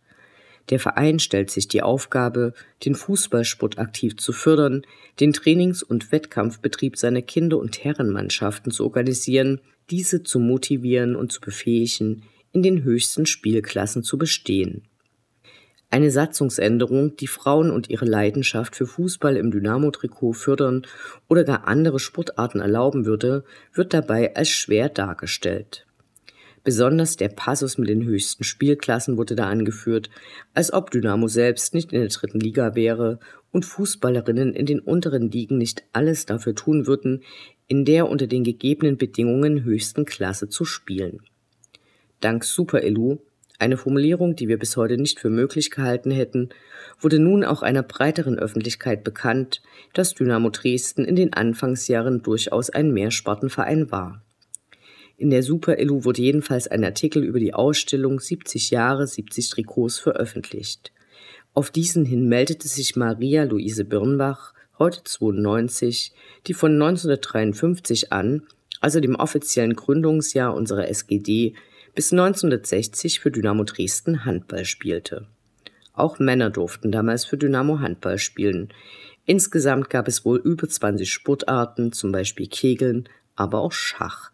Der 0.69 0.79
Verein 0.79 1.19
stellt 1.19 1.51
sich 1.51 1.67
die 1.67 1.83
Aufgabe, 1.83 2.53
den 2.85 2.95
Fußballsport 2.95 3.77
aktiv 3.77 4.17
zu 4.17 4.33
fördern, 4.33 4.81
den 5.19 5.33
Trainings- 5.33 5.83
und 5.83 6.11
Wettkampfbetrieb 6.11 6.97
seiner 6.97 7.21
Kinder- 7.21 7.59
und 7.59 7.83
Herrenmannschaften 7.83 8.71
zu 8.71 8.83
organisieren, 8.85 9.61
diese 9.91 10.23
zu 10.23 10.39
motivieren 10.39 11.15
und 11.15 11.31
zu 11.31 11.39
befähigen, 11.39 12.23
in 12.51 12.63
den 12.63 12.83
höchsten 12.83 13.25
Spielklassen 13.25 14.03
zu 14.03 14.17
bestehen. 14.17 14.87
Eine 15.93 16.09
Satzungsänderung, 16.09 17.17
die 17.17 17.27
Frauen 17.27 17.69
und 17.69 17.87
ihre 17.91 18.05
Leidenschaft 18.05 18.75
für 18.75 18.87
Fußball 18.87 19.37
im 19.37 19.51
Dynamo-Trikot 19.51 20.33
fördern 20.33 20.87
oder 21.27 21.43
gar 21.43 21.67
andere 21.67 21.99
Sportarten 21.99 22.61
erlauben 22.61 23.05
würde, 23.05 23.43
wird 23.75 23.93
dabei 23.93 24.35
als 24.35 24.49
schwer 24.49 24.89
dargestellt. 24.89 25.85
Besonders 26.63 27.15
der 27.15 27.29
Passus 27.29 27.77
mit 27.77 27.89
den 27.89 28.05
höchsten 28.05 28.43
Spielklassen 28.43 29.17
wurde 29.17 29.35
da 29.35 29.47
angeführt, 29.47 30.09
als 30.55 30.73
ob 30.73 30.89
Dynamo 30.89 31.27
selbst 31.27 31.75
nicht 31.75 31.93
in 31.93 31.99
der 31.99 32.09
dritten 32.09 32.39
Liga 32.39 32.73
wäre 32.73 33.19
und 33.51 33.63
Fußballerinnen 33.63 34.55
in 34.55 34.65
den 34.65 34.79
unteren 34.79 35.29
Ligen 35.29 35.59
nicht 35.59 35.83
alles 35.93 36.25
dafür 36.25 36.55
tun 36.55 36.87
würden, 36.87 37.21
in 37.67 37.85
der 37.85 38.09
unter 38.09 38.25
den 38.25 38.43
gegebenen 38.43 38.97
Bedingungen 38.97 39.63
höchsten 39.63 40.05
Klasse 40.05 40.49
zu 40.49 40.65
spielen. 40.65 41.19
Dank 42.19 42.45
Super 42.45 42.81
Elu 42.81 43.19
eine 43.63 43.77
Formulierung, 43.77 44.35
die 44.35 44.49
wir 44.49 44.59
bis 44.59 44.75
heute 44.75 44.97
nicht 44.97 45.19
für 45.19 45.29
möglich 45.29 45.71
gehalten 45.71 46.11
hätten, 46.11 46.49
wurde 46.99 47.17
nun 47.17 47.45
auch 47.45 47.61
einer 47.61 47.81
breiteren 47.81 48.37
Öffentlichkeit 48.37 49.03
bekannt, 49.03 49.61
dass 49.93 50.13
Dynamo 50.13 50.49
Dresden 50.49 51.05
in 51.05 51.15
den 51.15 51.33
Anfangsjahren 51.33 52.21
durchaus 52.21 52.69
ein 52.69 52.91
Mehrspartenverein 52.91 53.89
war. 53.89 54.21
In 55.17 55.29
der 55.29 55.43
Super 55.43 55.79
Elu 55.79 56.03
wurde 56.03 56.21
jedenfalls 56.21 56.67
ein 56.67 56.83
Artikel 56.83 57.23
über 57.23 57.39
die 57.39 57.53
Ausstellung 57.53 58.19
70 58.19 58.71
Jahre, 58.71 59.07
70 59.07 59.49
Trikots 59.49 59.97
veröffentlicht. 59.97 60.91
Auf 61.53 61.71
diesen 61.71 62.03
hin 62.03 62.27
meldete 62.27 62.67
sich 62.67 62.97
Maria 62.97 63.43
Luise 63.43 63.85
Birnbach, 63.85 64.53
heute 64.77 65.03
92, 65.05 66.11
die 66.47 66.53
von 66.53 66.73
1953 66.73 68.11
an, 68.11 68.41
also 68.81 68.99
dem 68.99 69.15
offiziellen 69.15 69.75
Gründungsjahr 69.75 70.53
unserer 70.53 70.89
SGD, 70.89 71.55
bis 71.95 72.11
1960 72.11 73.19
für 73.19 73.29
Dynamo 73.29 73.63
Dresden 73.63 74.25
Handball 74.25 74.65
spielte. 74.65 75.27
Auch 75.93 76.17
Männer 76.17 76.49
durften 76.49 76.91
damals 76.91 77.23
für 77.23 77.37
Dynamo 77.37 77.79
Handball 77.79 78.17
spielen. 78.17 78.69
Insgesamt 79.25 79.89
gab 79.91 80.07
es 80.07 80.25
wohl 80.25 80.39
über 80.39 80.67
20 80.67 81.11
Sportarten, 81.11 81.91
zum 81.91 82.11
Beispiel 82.11 82.47
Kegeln, 82.47 83.07
aber 83.35 83.59
auch 83.59 83.71
Schach. 83.71 84.31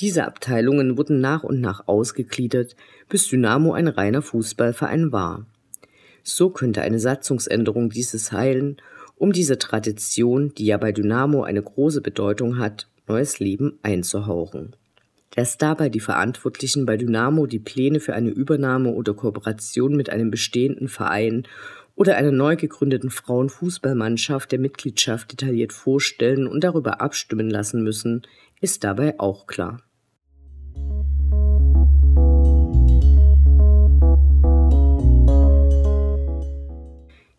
Diese 0.00 0.26
Abteilungen 0.26 0.98
wurden 0.98 1.20
nach 1.20 1.42
und 1.42 1.60
nach 1.60 1.88
ausgegliedert, 1.88 2.76
bis 3.08 3.28
Dynamo 3.28 3.72
ein 3.72 3.88
reiner 3.88 4.22
Fußballverein 4.22 5.10
war. 5.10 5.46
So 6.22 6.50
könnte 6.50 6.82
eine 6.82 6.98
Satzungsänderung 6.98 7.90
dieses 7.90 8.32
heilen, 8.32 8.76
um 9.16 9.32
diese 9.32 9.58
Tradition, 9.58 10.52
die 10.54 10.66
ja 10.66 10.76
bei 10.76 10.92
Dynamo 10.92 11.44
eine 11.44 11.62
große 11.62 12.00
Bedeutung 12.00 12.58
hat, 12.58 12.88
neues 13.06 13.38
Leben 13.38 13.78
einzuhauchen. 13.82 14.74
Dass 15.34 15.58
dabei 15.58 15.88
die 15.88 16.00
Verantwortlichen 16.00 16.86
bei 16.86 16.96
Dynamo 16.96 17.46
die 17.46 17.58
Pläne 17.58 17.98
für 17.98 18.14
eine 18.14 18.30
Übernahme 18.30 18.92
oder 18.92 19.14
Kooperation 19.14 19.96
mit 19.96 20.08
einem 20.08 20.30
bestehenden 20.30 20.88
Verein 20.88 21.48
oder 21.96 22.16
einer 22.16 22.30
neu 22.30 22.54
gegründeten 22.54 23.10
Frauenfußballmannschaft 23.10 24.52
der 24.52 24.60
Mitgliedschaft 24.60 25.32
detailliert 25.32 25.72
vorstellen 25.72 26.46
und 26.46 26.62
darüber 26.62 27.00
abstimmen 27.00 27.50
lassen 27.50 27.82
müssen, 27.82 28.22
ist 28.60 28.84
dabei 28.84 29.18
auch 29.18 29.48
klar. 29.48 29.82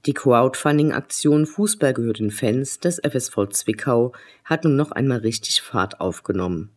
Die 0.05 0.13
Crowdfunding-Aktion 0.13 1.45
Fußball 1.45 1.93
gehört 1.93 2.19
den 2.19 2.29
Fans 2.29 2.79
des 2.79 2.99
FSV 2.99 3.47
Zwickau 3.51 4.11
hat 4.43 4.65
nun 4.65 4.75
noch 4.75 4.91
einmal 4.91 5.19
richtig 5.19 5.61
Fahrt 5.61 5.99
aufgenommen 6.01 6.74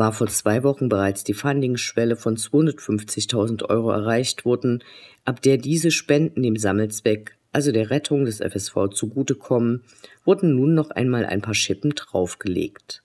war 0.00 0.12
vor 0.12 0.28
zwei 0.28 0.64
Wochen 0.64 0.88
bereits 0.88 1.24
die 1.24 1.34
Funding-Schwelle 1.34 2.16
von 2.16 2.36
250.000 2.36 3.68
Euro 3.68 3.90
erreicht 3.90 4.44
worden, 4.44 4.82
ab 5.26 5.42
der 5.42 5.58
diese 5.58 5.90
Spenden 5.90 6.42
dem 6.42 6.56
Sammelzweck, 6.56 7.36
also 7.52 7.70
der 7.70 7.90
Rettung 7.90 8.24
des 8.24 8.40
FSV 8.40 8.88
zugutekommen, 8.94 9.84
wurden 10.24 10.56
nun 10.56 10.74
noch 10.74 10.90
einmal 10.90 11.26
ein 11.26 11.42
paar 11.42 11.54
Schippen 11.54 11.90
draufgelegt. 11.90 13.02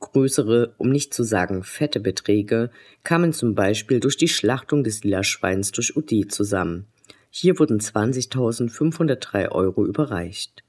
Größere, 0.00 0.74
um 0.78 0.90
nicht 0.90 1.14
zu 1.14 1.22
sagen 1.22 1.62
fette 1.62 2.00
Beträge 2.00 2.70
kamen 3.04 3.32
zum 3.32 3.54
Beispiel 3.54 4.00
durch 4.00 4.16
die 4.16 4.28
Schlachtung 4.28 4.82
des 4.82 5.04
Lila 5.04 5.22
Schweins 5.22 5.70
durch 5.70 5.96
UD 5.96 6.32
zusammen. 6.32 6.86
Hier 7.30 7.58
wurden 7.60 7.78
20.503 7.78 9.50
Euro 9.52 9.86
überreicht. 9.86 10.64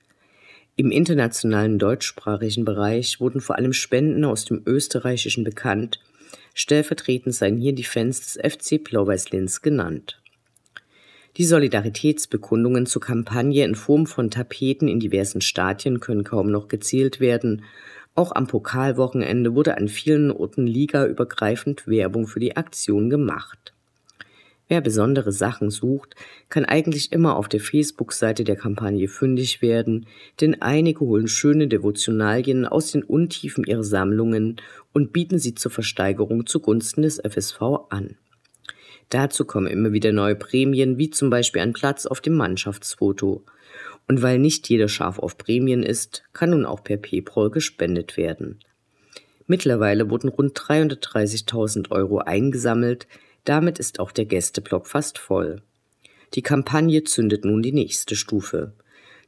Im 0.78 0.90
internationalen 0.90 1.80
deutschsprachigen 1.80 2.64
Bereich 2.64 3.20
wurden 3.20 3.42
vor 3.42 3.58
allem 3.58 3.74
Spenden 3.74 4.24
aus 4.24 4.46
dem 4.46 4.62
Österreichischen 4.66 5.44
bekannt, 5.44 6.00
stellvertretend 6.54 7.36
seien 7.36 7.58
hier 7.58 7.74
die 7.74 7.84
Fans 7.84 8.22
des 8.22 8.54
FC 8.54 8.82
Blau-Weiß-Linz 8.84 9.62
genannt. 9.62 10.22
Die 11.38 11.46
Solidaritätsbekundungen 11.46 12.86
zur 12.86 13.02
Kampagne 13.02 13.64
in 13.64 13.76
Form 13.76 14.06
von 14.06 14.30
Tapeten 14.30 14.88
in 14.88 15.00
diversen 15.00 15.42
Stadien 15.42 16.00
können 16.00 16.24
kaum 16.24 16.52
noch 16.52 16.68
gezählt 16.68 17.20
werden. 17.20 17.64
Auch 18.16 18.34
am 18.34 18.48
Pokalwochenende 18.48 19.56
wurde 19.56 19.78
an 19.78 19.88
vielen 19.88 20.32
Orten 20.32 20.68
ligaübergreifend 20.68 21.88
Werbung 21.88 22.28
für 22.28 22.42
die 22.42 22.58
Aktion 22.58 23.10
gemacht. 23.10 23.74
Wer 24.72 24.80
besondere 24.80 25.34
Sachen 25.34 25.70
sucht, 25.70 26.16
kann 26.48 26.64
eigentlich 26.64 27.12
immer 27.12 27.36
auf 27.36 27.50
der 27.50 27.60
Facebook-Seite 27.60 28.46
der 28.46 28.56
Kampagne 28.56 29.10
fündig 29.10 29.62
werden, 29.62 30.06
denn 30.40 30.62
einige 30.62 31.02
holen 31.02 31.28
schöne 31.28 31.68
Devotionalien 31.68 32.66
aus 32.66 32.94
den 32.94 33.04
Untiefen 33.04 33.66
ihrer 33.66 33.84
Sammlungen 33.84 34.62
und 34.94 35.12
bieten 35.12 35.40
sie 35.40 35.56
zur 35.56 35.72
Versteigerung 35.72 36.46
zugunsten 36.46 37.02
des 37.02 37.20
FSV 37.20 37.62
an. 37.90 38.16
Dazu 39.10 39.44
kommen 39.44 39.68
immer 39.68 39.92
wieder 39.92 40.14
neue 40.14 40.36
Prämien, 40.38 40.98
wie 40.98 41.10
zum 41.10 41.30
Beispiel 41.30 41.64
ein 41.64 41.74
Platz 41.74 42.06
auf 42.06 42.22
dem 42.22 42.36
Mannschaftsfoto. 42.36 43.44
Und 44.08 44.22
weil 44.22 44.40
nicht 44.40 44.70
jeder 44.70 44.88
scharf 44.88 45.20
auf 45.20 45.38
Prämien 45.38 45.84
ist, 45.84 46.24
kann 46.32 46.52
nun 46.52 46.66
auch 46.66 46.82
per 46.82 46.96
PayPal 46.96 47.50
gespendet 47.50 48.16
werden. 48.16 48.60
Mittlerweile 49.48 50.10
wurden 50.10 50.30
rund 50.30 50.58
330.000 50.58 51.92
Euro 51.92 52.20
eingesammelt, 52.20 53.06
damit 53.46 53.80
ist 53.80 54.00
auch 54.00 54.12
der 54.12 54.26
Gästeblock 54.26 54.88
fast 54.88 55.18
voll. 55.18 55.62
Die 56.34 56.42
Kampagne 56.42 57.04
zündet 57.04 57.46
nun 57.46 57.62
die 57.62 57.74
nächste 57.74 58.16
Stufe. 58.16 58.74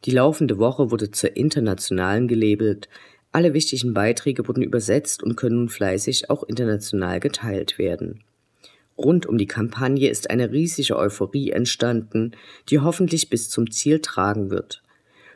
Die 0.05 0.11
laufende 0.11 0.57
Woche 0.57 0.91
wurde 0.91 1.11
zur 1.11 1.35
internationalen 1.35 2.27
gelabelt, 2.27 2.89
alle 3.33 3.55
wichtigen 3.55 3.95
Beiträge 3.95 4.47
wurden 4.47 4.61
übersetzt 4.61 5.23
und 5.23 5.35
können 5.35 5.55
nun 5.55 5.69
fleißig 5.69 6.29
auch 6.29 6.43
international 6.43 7.19
geteilt 7.19 7.79
werden. 7.79 8.23
Rund 8.95 9.25
um 9.25 9.39
die 9.39 9.47
Kampagne 9.47 10.07
ist 10.09 10.29
eine 10.29 10.51
riesige 10.51 10.95
Euphorie 10.95 11.49
entstanden, 11.49 12.33
die 12.69 12.79
hoffentlich 12.79 13.31
bis 13.31 13.49
zum 13.49 13.71
Ziel 13.71 13.99
tragen 14.01 14.51
wird. 14.51 14.83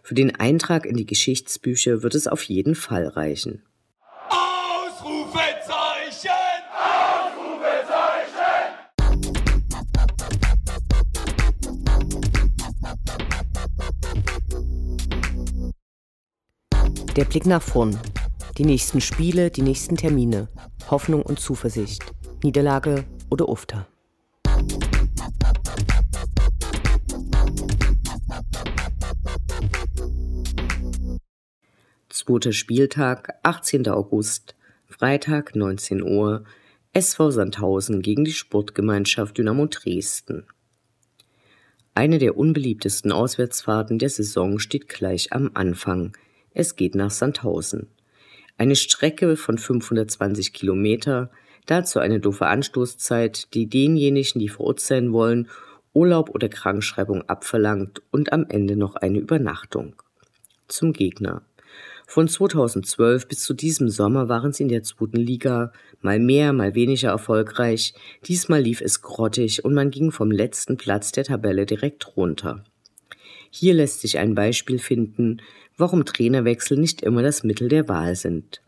Für 0.04 0.14
den 0.14 0.36
Eintrag 0.36 0.86
in 0.86 0.96
die 0.96 1.08
Geschichtsbücher 1.08 2.04
wird 2.04 2.14
es 2.14 2.28
auf 2.28 2.44
jeden 2.44 2.76
Fall 2.76 3.08
reichen. 3.08 3.64
Der 17.18 17.26
Blick 17.26 17.48
nach 17.48 17.64
vorn. 17.64 18.00
Die 18.60 18.64
nächsten 18.64 19.02
Spiele, 19.02 19.50
die 19.50 19.64
nächsten 19.64 19.98
Termine. 19.98 20.50
Hoffnung 20.92 21.24
und 21.24 21.40
Zuversicht. 21.40 22.04
Niederlage 22.44 23.06
oder 23.32 23.50
Ufter. 23.50 23.88
Zweiter 32.08 32.52
Spieltag, 32.52 33.34
18. 33.42 33.88
August, 33.88 34.56
Freitag 34.86 35.56
19 35.56 36.04
Uhr, 36.04 36.44
SV 36.94 37.32
Sandhausen 37.32 38.04
gegen 38.04 38.26
die 38.26 38.32
Sportgemeinschaft 38.32 39.40
Dynamo 39.40 39.66
Dresden. 39.66 40.46
Eine 41.96 42.20
der 42.20 42.38
unbeliebtesten 42.38 43.12
Auswärtsfahrten 43.12 43.98
der 43.98 44.12
Saison 44.12 44.60
steht 44.60 44.88
gleich 44.88 45.34
am 45.34 45.50
Anfang. 45.56 46.16
Es 46.54 46.76
geht 46.76 46.96
nach 46.96 47.12
Sandhausen. 47.12 47.88
Eine 48.58 48.76
Strecke 48.76 49.36
von 49.36 49.58
520 49.58 50.54
Kilometer, 50.54 51.30
dazu 51.68 52.00
eine 52.00 52.20
doofe 52.20 52.48
Anstoßzeit, 52.48 53.54
die 53.54 53.68
denjenigen, 53.68 54.40
die 54.40 54.52
sein 54.78 55.14
wollen, 55.14 55.48
Urlaub 55.94 56.30
oder 56.30 56.50
Krankschreibung 56.50 57.24
abverlangt 57.24 58.02
und 58.12 58.34
am 58.34 58.46
Ende 58.50 58.76
noch 58.76 58.96
eine 58.96 59.20
Übernachtung. 59.20 59.96
Zum 60.68 60.94
Gegner. 60.94 61.44
Von 62.10 62.28
2012 62.28 63.28
bis 63.28 63.44
zu 63.44 63.54
diesem 63.54 63.90
Sommer 63.90 64.30
waren 64.30 64.54
sie 64.54 64.64
in 64.64 64.70
der 64.70 64.84
zweiten 64.84 65.18
Liga, 65.18 65.74
mal 66.02 66.20
mehr, 66.20 66.54
mal 66.54 66.74
weniger 66.74 67.10
erfolgreich. 67.10 67.94
Diesmal 68.26 68.62
lief 68.62 68.80
es 68.80 69.02
grottig 69.02 69.66
und 69.66 69.74
man 69.74 69.92
ging 69.92 70.12
vom 70.12 70.32
letzten 70.32 70.78
Platz 70.78 71.12
der 71.12 71.26
Tabelle 71.26 71.66
direkt 71.66 72.16
runter. 72.16 72.64
Hier 73.50 73.74
lässt 73.74 74.02
sich 74.02 74.20
ein 74.20 74.36
Beispiel 74.36 74.80
finden, 74.80 75.42
warum 75.78 76.06
Trainerwechsel 76.06 76.78
nicht 76.78 77.02
immer 77.02 77.22
das 77.22 77.44
Mittel 77.44 77.70
der 77.70 77.88
Wahl 77.88 78.16
sind. 78.16 78.62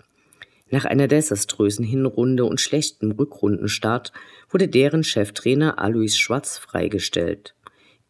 Nach 0.72 0.86
einer 0.86 1.08
desaströsen 1.08 1.84
Hinrunde 1.84 2.46
und 2.46 2.62
schlechtem 2.62 3.12
Rückrundenstart 3.12 4.12
wurde 4.50 4.68
deren 4.68 5.04
Cheftrainer 5.04 5.80
Alois 5.80 6.16
Schwarz 6.16 6.58
freigestellt. 6.60 7.56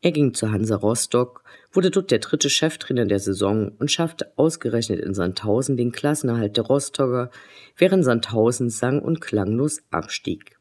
Er 0.01 0.11
ging 0.11 0.33
zu 0.33 0.51
Hansa 0.51 0.75
Rostock, 0.75 1.43
wurde 1.71 1.91
dort 1.91 2.11
der 2.11 2.19
dritte 2.19 2.49
Cheftrainer 2.49 3.05
der 3.05 3.19
Saison 3.19 3.71
und 3.79 3.91
schaffte 3.91 4.31
ausgerechnet 4.37 4.99
in 4.99 5.13
Sandhausen 5.13 5.77
den 5.77 5.91
Klassenerhalt 5.91 6.57
der 6.57 6.65
Rostocker, 6.65 7.31
während 7.77 8.03
Sandhausen 8.03 8.69
sang- 8.69 9.01
und 9.01 9.21
klanglos 9.21 9.81
abstieg. 9.91 10.57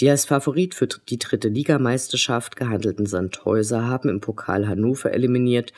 Die 0.00 0.10
als 0.10 0.24
Favorit 0.24 0.74
für 0.74 0.88
die 0.88 1.18
dritte 1.18 1.48
Ligameisterschaft 1.48 2.56
gehandelten 2.56 3.06
Sandhäuser 3.06 3.86
haben 3.86 4.08
im 4.08 4.20
Pokal 4.20 4.66
Hannover 4.66 5.12
eliminiert, 5.12 5.72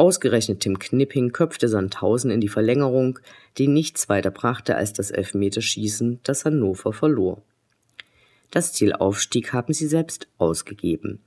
Ausgerechnet 0.00 0.60
Tim 0.60 0.78
Knipping 0.78 1.30
köpfte 1.30 1.68
Sandhausen 1.68 2.30
in 2.30 2.40
die 2.40 2.48
Verlängerung, 2.48 3.18
die 3.58 3.68
nichts 3.68 4.08
weiter 4.08 4.30
brachte 4.30 4.74
als 4.74 4.94
das 4.94 5.10
Elfmeterschießen, 5.10 6.20
das 6.22 6.46
Hannover 6.46 6.94
verlor. 6.94 7.42
Das 8.50 8.72
Ziel 8.72 8.94
Aufstieg 8.94 9.52
haben 9.52 9.74
sie 9.74 9.86
selbst 9.86 10.26
ausgegeben. 10.38 11.20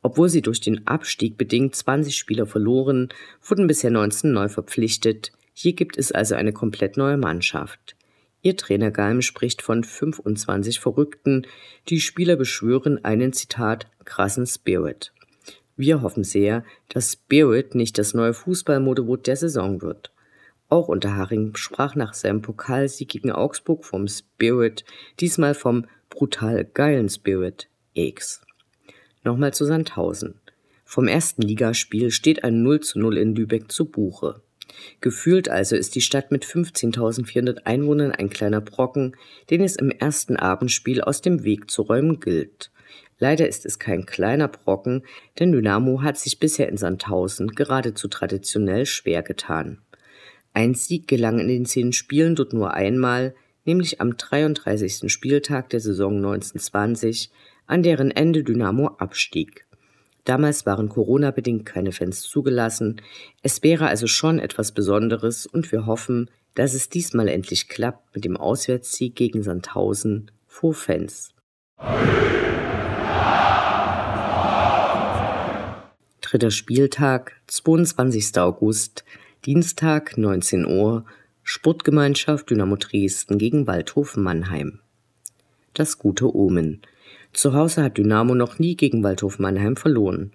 Obwohl 0.00 0.28
sie 0.28 0.42
durch 0.42 0.60
den 0.60 0.86
Abstieg 0.86 1.36
bedingt 1.36 1.74
20 1.74 2.16
Spieler 2.16 2.46
verloren, 2.46 3.08
wurden 3.42 3.66
bisher 3.66 3.90
19 3.90 4.30
neu 4.30 4.48
verpflichtet. 4.48 5.32
Hier 5.52 5.72
gibt 5.72 5.98
es 5.98 6.12
also 6.12 6.36
eine 6.36 6.52
komplett 6.52 6.96
neue 6.96 7.16
Mannschaft. 7.16 7.96
Ihr 8.42 8.56
Trainer 8.56 8.92
Galm 8.92 9.22
spricht 9.22 9.60
von 9.60 9.82
25 9.82 10.78
Verrückten. 10.78 11.48
Die 11.88 12.00
Spieler 12.00 12.36
beschwören 12.36 13.04
einen 13.04 13.32
Zitat 13.32 13.88
krassen 14.04 14.46
Spirit. 14.46 15.12
Wir 15.76 16.02
hoffen 16.02 16.24
sehr, 16.24 16.64
dass 16.88 17.12
Spirit 17.12 17.74
nicht 17.74 17.98
das 17.98 18.14
neue 18.14 18.34
Fußballmodewort 18.34 19.26
der 19.26 19.36
Saison 19.36 19.82
wird. 19.82 20.12
Auch 20.68 20.88
Unterharing 20.88 21.56
sprach 21.56 21.94
nach 21.94 22.14
seinem 22.14 22.42
Pokalsieg 22.42 23.08
gegen 23.08 23.32
Augsburg 23.32 23.84
vom 23.84 24.08
Spirit, 24.08 24.84
diesmal 25.20 25.54
vom 25.54 25.86
brutal 26.10 26.64
geilen 26.64 27.08
Spirit 27.08 27.68
X. 27.92 28.40
Nochmal 29.24 29.52
zu 29.52 29.64
Sandhausen. 29.64 30.40
Vom 30.84 31.08
ersten 31.08 31.42
Ligaspiel 31.42 32.10
steht 32.10 32.44
ein 32.44 32.62
0 32.62 32.80
zu 32.80 32.98
0 32.98 33.18
in 33.18 33.34
Lübeck 33.34 33.72
zu 33.72 33.86
Buche. 33.86 34.40
Gefühlt 35.00 35.48
also 35.48 35.76
ist 35.76 35.94
die 35.94 36.00
Stadt 36.00 36.30
mit 36.30 36.44
15.400 36.44 37.64
Einwohnern 37.64 38.12
ein 38.12 38.30
kleiner 38.30 38.60
Brocken, 38.60 39.16
den 39.50 39.62
es 39.62 39.76
im 39.76 39.90
ersten 39.90 40.36
Abendspiel 40.36 41.00
aus 41.00 41.20
dem 41.20 41.44
Weg 41.44 41.70
zu 41.70 41.82
räumen 41.82 42.20
gilt. 42.20 42.70
Leider 43.18 43.48
ist 43.48 43.64
es 43.64 43.78
kein 43.78 44.06
kleiner 44.06 44.48
Brocken, 44.48 45.02
denn 45.38 45.52
Dynamo 45.52 46.02
hat 46.02 46.18
sich 46.18 46.40
bisher 46.40 46.68
in 46.68 46.76
Sandhausen 46.76 47.48
geradezu 47.48 48.08
traditionell 48.08 48.86
schwer 48.86 49.22
getan. 49.22 49.78
Ein 50.52 50.74
Sieg 50.74 51.08
gelang 51.08 51.38
in 51.38 51.48
den 51.48 51.66
zehn 51.66 51.92
Spielen 51.92 52.34
dort 52.34 52.52
nur 52.52 52.74
einmal, 52.74 53.34
nämlich 53.64 54.00
am 54.00 54.16
33. 54.16 55.10
Spieltag 55.12 55.70
der 55.70 55.80
Saison 55.80 56.16
1920, 56.16 57.30
an 57.66 57.82
deren 57.82 58.10
Ende 58.10 58.44
Dynamo 58.44 58.88
abstieg. 58.98 59.66
Damals 60.24 60.64
waren 60.64 60.88
Corona-bedingt 60.88 61.66
keine 61.66 61.92
Fans 61.92 62.22
zugelassen. 62.22 63.00
Es 63.42 63.62
wäre 63.62 63.88
also 63.88 64.06
schon 64.06 64.38
etwas 64.38 64.72
Besonderes 64.72 65.46
und 65.46 65.70
wir 65.70 65.86
hoffen, 65.86 66.30
dass 66.54 66.72
es 66.72 66.88
diesmal 66.88 67.28
endlich 67.28 67.68
klappt 67.68 68.14
mit 68.14 68.24
dem 68.24 68.36
Auswärtssieg 68.36 69.16
gegen 69.16 69.42
Sandhausen 69.42 70.30
vor 70.46 70.72
Fans. 70.72 71.34
Dritter 76.34 76.50
Spieltag, 76.50 77.40
22. 77.46 78.36
August, 78.38 79.04
Dienstag, 79.46 80.18
19 80.18 80.66
Uhr, 80.66 81.04
Sportgemeinschaft 81.44 82.50
Dynamo 82.50 82.74
Dresden 82.74 83.38
gegen 83.38 83.68
Waldhof 83.68 84.16
Mannheim. 84.16 84.80
Das 85.74 85.96
gute 86.00 86.34
Omen. 86.34 86.82
Zu 87.32 87.54
Hause 87.54 87.84
hat 87.84 87.98
Dynamo 87.98 88.34
noch 88.34 88.58
nie 88.58 88.74
gegen 88.74 89.04
Waldhof 89.04 89.38
Mannheim 89.38 89.76
verloren. 89.76 90.32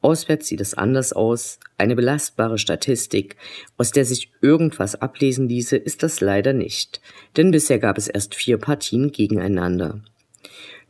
Auswärts 0.00 0.48
sieht 0.48 0.60
es 0.60 0.74
anders 0.74 1.12
aus. 1.12 1.60
Eine 1.78 1.94
belastbare 1.94 2.58
Statistik, 2.58 3.36
aus 3.76 3.92
der 3.92 4.04
sich 4.04 4.32
irgendwas 4.40 4.96
ablesen 4.96 5.48
ließe, 5.48 5.76
ist 5.76 6.02
das 6.02 6.20
leider 6.20 6.54
nicht. 6.54 7.00
Denn 7.36 7.52
bisher 7.52 7.78
gab 7.78 7.98
es 7.98 8.08
erst 8.08 8.34
vier 8.34 8.58
Partien 8.58 9.12
gegeneinander. 9.12 10.00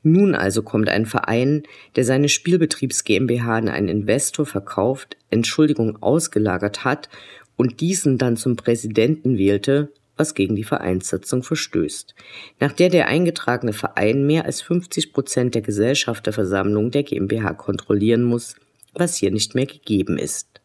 Nun 0.08 0.36
also 0.36 0.62
kommt 0.62 0.88
ein 0.88 1.04
Verein, 1.04 1.64
der 1.96 2.04
seine 2.04 2.28
Spielbetriebs 2.28 3.02
GmbH 3.02 3.56
an 3.56 3.68
einen 3.68 3.88
Investor 3.88 4.46
verkauft, 4.46 5.16
Entschuldigung 5.30 6.00
ausgelagert 6.00 6.84
hat 6.84 7.08
und 7.56 7.80
diesen 7.80 8.16
dann 8.16 8.36
zum 8.36 8.54
Präsidenten 8.54 9.36
wählte, 9.36 9.90
was 10.16 10.34
gegen 10.34 10.54
die 10.54 10.62
Vereinssatzung 10.62 11.42
verstößt, 11.42 12.14
nach 12.60 12.70
der 12.70 12.88
der 12.88 13.08
eingetragene 13.08 13.72
Verein 13.72 14.24
mehr 14.24 14.44
als 14.44 14.62
50 14.62 15.12
Prozent 15.12 15.56
der 15.56 15.62
Gesellschafterversammlung 15.62 16.92
der 16.92 17.02
GmbH 17.02 17.54
kontrollieren 17.54 18.22
muss, 18.22 18.54
was 18.94 19.16
hier 19.16 19.32
nicht 19.32 19.56
mehr 19.56 19.66
gegeben 19.66 20.18
ist. 20.18 20.60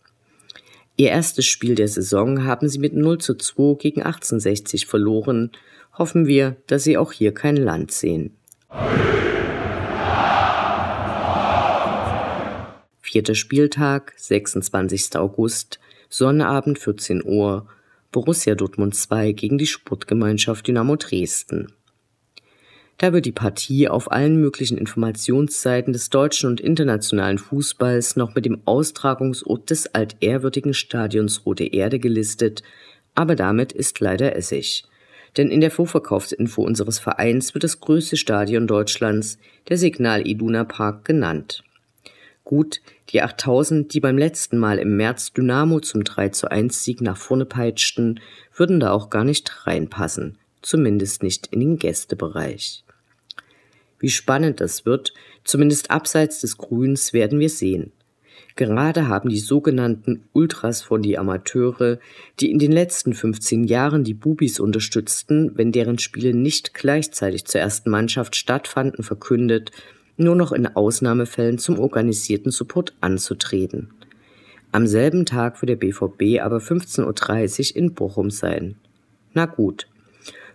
Ihr 0.97 1.09
erstes 1.09 1.47
Spiel 1.47 1.73
der 1.73 1.87
Saison 1.87 2.45
haben 2.45 2.69
sie 2.69 2.77
mit 2.77 2.93
0 2.93 3.17
zu 3.17 3.33
2 3.33 3.79
gegen 3.79 4.03
1860 4.03 4.85
verloren. 4.85 5.49
Hoffen 5.97 6.27
wir, 6.27 6.57
dass 6.67 6.83
sie 6.83 6.95
auch 6.95 7.11
hier 7.11 7.33
kein 7.33 7.57
Land 7.57 7.91
sehen. 7.91 8.37
Vierter 13.11 13.35
Spieltag, 13.35 14.13
26. 14.15 15.17
August, 15.17 15.81
Sonnabend 16.07 16.79
14 16.79 17.21
Uhr, 17.25 17.67
Borussia 18.09 18.55
Dortmund 18.55 18.95
2 18.95 19.33
gegen 19.33 19.57
die 19.57 19.67
Sportgemeinschaft 19.67 20.65
Dynamo 20.65 20.95
Dresden. 20.95 21.73
Da 22.99 23.11
wird 23.11 23.25
die 23.25 23.33
Partie 23.33 23.89
auf 23.89 24.13
allen 24.13 24.39
möglichen 24.39 24.77
Informationsseiten 24.77 25.91
des 25.91 26.09
deutschen 26.09 26.49
und 26.51 26.61
internationalen 26.61 27.37
Fußballs 27.37 28.15
noch 28.15 28.33
mit 28.33 28.45
dem 28.45 28.61
Austragungsort 28.63 29.69
des 29.69 29.93
altehrwürdigen 29.93 30.73
Stadions 30.73 31.45
Rote 31.45 31.65
Erde 31.65 31.99
gelistet, 31.99 32.63
aber 33.13 33.35
damit 33.35 33.73
ist 33.73 33.99
leider 33.99 34.37
Essig. 34.37 34.85
Denn 35.35 35.51
in 35.51 35.59
der 35.59 35.71
Vorverkaufsinfo 35.71 36.61
unseres 36.61 36.99
Vereins 36.99 37.53
wird 37.55 37.65
das 37.65 37.81
größte 37.81 38.15
Stadion 38.15 38.67
Deutschlands, 38.67 39.37
der 39.67 39.75
Signal 39.75 40.25
Iduna 40.25 40.63
Park, 40.63 41.03
genannt. 41.03 41.65
Gut, 42.43 42.81
die 43.09 43.21
8000, 43.21 43.93
die 43.93 43.99
beim 43.99 44.17
letzten 44.17 44.57
Mal 44.57 44.79
im 44.79 44.97
März 44.97 45.31
Dynamo 45.31 45.79
zum 45.79 46.03
3 46.03 46.29
zu 46.29 46.49
1 46.49 46.83
Sieg 46.83 47.01
nach 47.01 47.17
vorne 47.17 47.45
peitschten, 47.45 48.19
würden 48.55 48.79
da 48.79 48.91
auch 48.91 49.09
gar 49.09 49.23
nicht 49.23 49.67
reinpassen, 49.67 50.37
zumindest 50.61 51.23
nicht 51.23 51.47
in 51.47 51.59
den 51.59 51.77
Gästebereich. 51.77 52.83
Wie 53.99 54.09
spannend 54.09 54.59
das 54.59 54.85
wird, 54.85 55.13
zumindest 55.43 55.91
abseits 55.91 56.41
des 56.41 56.57
Grüns, 56.57 57.13
werden 57.13 57.39
wir 57.39 57.49
sehen. 57.49 57.91
Gerade 58.55 59.07
haben 59.07 59.29
die 59.29 59.39
sogenannten 59.39 60.23
Ultras 60.33 60.81
von 60.81 61.01
die 61.01 61.17
Amateure, 61.17 61.99
die 62.39 62.51
in 62.51 62.59
den 62.59 62.71
letzten 62.71 63.13
15 63.13 63.63
Jahren 63.63 64.03
die 64.03 64.13
Bubis 64.13 64.59
unterstützten, 64.59 65.57
wenn 65.57 65.71
deren 65.71 65.99
Spiele 65.99 66.33
nicht 66.33 66.73
gleichzeitig 66.73 67.45
zur 67.45 67.61
ersten 67.61 67.89
Mannschaft 67.89 68.35
stattfanden, 68.35 69.03
verkündet, 69.03 69.71
nur 70.17 70.35
noch 70.35 70.51
in 70.51 70.67
Ausnahmefällen 70.67 71.57
zum 71.57 71.79
organisierten 71.79 72.51
Support 72.51 72.93
anzutreten. 73.01 73.93
Am 74.71 74.87
selben 74.87 75.25
Tag 75.25 75.61
wird 75.61 75.69
der 75.69 75.75
BVB 75.75 76.41
aber 76.41 76.57
15.30 76.57 77.71
Uhr 77.71 77.77
in 77.77 77.93
Bochum 77.93 78.29
sein. 78.29 78.75
Na 79.33 79.45
gut. 79.45 79.87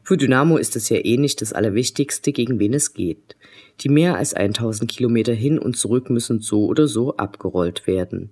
Für 0.03 0.17
Dynamo 0.17 0.57
ist 0.57 0.77
es 0.77 0.89
ja 0.89 1.05
eh 1.05 1.17
nicht 1.17 1.43
das 1.43 1.53
Allerwichtigste, 1.53 2.33
gegen 2.33 2.59
wen 2.59 2.75
es 2.75 2.95
geht. 2.95 3.37
Die 3.81 3.89
mehr 3.89 4.17
als 4.17 4.35
1000 4.35 4.91
Kilometer 4.91 5.33
hin 5.33 5.59
und 5.59 5.77
zurück 5.77 6.11
müssen 6.11 6.41
so 6.41 6.67
oder 6.67 6.87
so 6.87 7.17
abgerollt 7.17 7.87
werden. 7.87 8.31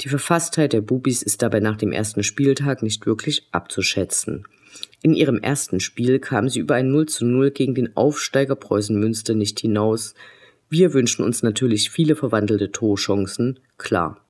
Die 0.00 0.08
Verfasstheit 0.08 0.72
der 0.72 0.80
Bubis 0.80 1.22
ist 1.22 1.42
dabei 1.42 1.60
nach 1.60 1.76
dem 1.76 1.92
ersten 1.92 2.24
Spieltag 2.24 2.82
nicht 2.82 3.06
wirklich 3.06 3.46
abzuschätzen. 3.52 4.44
In 5.02 5.14
ihrem 5.14 5.38
ersten 5.38 5.80
Spiel 5.80 6.18
kamen 6.18 6.48
sie 6.48 6.60
über 6.60 6.74
ein 6.74 6.90
0 6.90 7.06
zu 7.06 7.24
0 7.24 7.50
gegen 7.52 7.74
den 7.74 7.96
Aufsteiger 7.96 8.56
Preußen 8.56 8.98
Münster 8.98 9.34
nicht 9.34 9.60
hinaus. 9.60 10.14
Wir 10.74 10.94
wünschen 10.94 11.22
uns 11.22 11.42
natürlich 11.42 11.90
viele 11.90 12.16
verwandelte 12.16 12.72
Torchancen, 12.72 13.60
klar. 13.76 14.26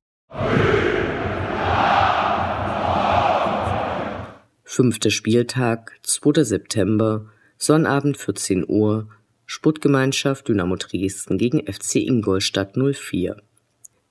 Fünfter 4.65 5.11
Spieltag, 5.13 6.01
2. 6.03 6.43
September, 6.43 7.31
Sonnabend 7.59 8.17
14 8.17 8.65
Uhr, 8.69 9.09
Sportgemeinschaft 9.47 10.49
Dynamo 10.49 10.75
Dresden 10.75 11.39
gegen 11.39 11.65
FC 11.73 11.99
Ingolstadt 11.99 12.77
04. 12.77 13.37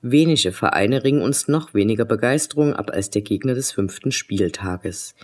Wenige 0.02 0.54
Vereine 0.54 1.04
ringen 1.04 1.24
uns 1.24 1.50
noch 1.50 1.74
weniger 1.74 2.06
Begeisterung 2.06 2.74
ab 2.74 2.92
als 2.94 3.10
der 3.10 3.24
Gegner 3.24 3.56
des 3.56 3.74
fünften 3.74 4.14
Spieltages. 4.14 5.16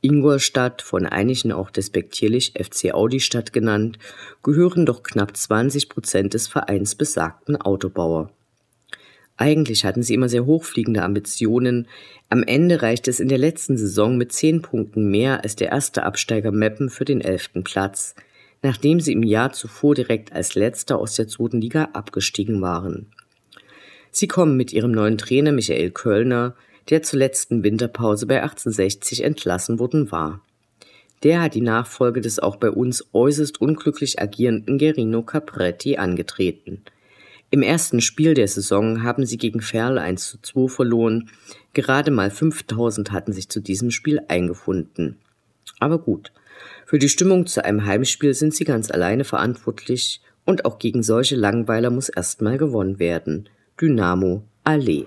Ingolstadt, 0.00 0.82
von 0.82 1.06
einigen 1.06 1.52
auch 1.52 1.70
despektierlich 1.70 2.54
FC 2.56 2.92
Audi-Stadt 2.94 3.52
genannt, 3.52 3.98
gehören 4.42 4.86
doch 4.86 5.02
knapp 5.02 5.36
20 5.36 5.88
Prozent 5.88 6.34
des 6.34 6.48
Vereins 6.48 6.94
besagten 6.94 7.56
Autobauer. 7.56 8.30
Eigentlich 9.36 9.84
hatten 9.84 10.02
sie 10.02 10.14
immer 10.14 10.28
sehr 10.28 10.46
hochfliegende 10.46 11.02
Ambitionen. 11.02 11.86
Am 12.28 12.42
Ende 12.42 12.82
reichte 12.82 13.10
es 13.10 13.20
in 13.20 13.28
der 13.28 13.38
letzten 13.38 13.76
Saison 13.76 14.16
mit 14.16 14.32
zehn 14.32 14.62
Punkten 14.62 15.10
mehr 15.10 15.44
als 15.44 15.54
der 15.56 15.68
erste 15.70 16.02
Absteiger 16.02 16.52
Meppen 16.52 16.90
für 16.90 17.04
den 17.04 17.20
elften 17.20 17.64
Platz– 17.64 18.14
nachdem 18.62 19.00
sie 19.00 19.12
im 19.12 19.22
Jahr 19.22 19.52
zuvor 19.52 19.94
direkt 19.94 20.32
als 20.32 20.54
letzter 20.54 20.98
aus 20.98 21.14
der 21.14 21.28
zweiten 21.28 21.60
Liga 21.60 21.90
abgestiegen 21.92 22.60
waren. 22.60 23.06
Sie 24.10 24.26
kommen 24.26 24.56
mit 24.56 24.72
ihrem 24.72 24.90
neuen 24.90 25.18
Trainer 25.18 25.52
Michael 25.52 25.90
Kölner, 25.90 26.56
der 26.90 27.02
zur 27.02 27.18
letzten 27.18 27.62
Winterpause 27.62 28.26
bei 28.26 28.42
1860 28.42 29.24
entlassen 29.24 29.78
worden 29.78 30.10
war. 30.10 30.40
Der 31.22 31.42
hat 31.42 31.54
die 31.54 31.60
Nachfolge 31.60 32.20
des 32.20 32.38
auch 32.38 32.56
bei 32.56 32.70
uns 32.70 33.04
äußerst 33.12 33.60
unglücklich 33.60 34.20
agierenden 34.20 34.78
Gerino 34.78 35.22
Capretti 35.22 35.96
angetreten. 35.96 36.82
Im 37.50 37.62
ersten 37.62 38.00
Spiel 38.00 38.34
der 38.34 38.46
Saison 38.46 39.02
haben 39.02 39.24
sie 39.24 39.38
gegen 39.38 39.60
Ferl 39.60 39.98
1 39.98 40.30
zu 40.30 40.38
2 40.42 40.68
verloren. 40.68 41.30
Gerade 41.72 42.10
mal 42.10 42.30
5000 42.30 43.10
hatten 43.10 43.32
sich 43.32 43.48
zu 43.48 43.60
diesem 43.60 43.90
Spiel 43.90 44.20
eingefunden. 44.28 45.16
Aber 45.80 45.98
gut, 45.98 46.30
für 46.86 46.98
die 46.98 47.08
Stimmung 47.08 47.46
zu 47.46 47.64
einem 47.64 47.84
Heimspiel 47.84 48.34
sind 48.34 48.54
sie 48.54 48.64
ganz 48.64 48.90
alleine 48.90 49.24
verantwortlich 49.24 50.20
und 50.44 50.64
auch 50.64 50.78
gegen 50.78 51.02
solche 51.02 51.36
Langweiler 51.36 51.90
muss 51.90 52.08
erstmal 52.08 52.58
gewonnen 52.58 52.98
werden. 52.98 53.48
Dynamo 53.80 54.44
Allee. 54.64 55.06